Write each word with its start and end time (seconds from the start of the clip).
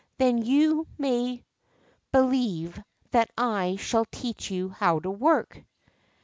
Then 0.17 0.43
you 0.43 0.87
may 0.97 1.43
believe 2.11 2.81
that 3.11 3.29
I 3.37 3.75
shall 3.75 4.05
teach 4.11 4.49
you 4.49 4.69
how 4.69 4.97
to 4.99 5.11
work 5.11 5.61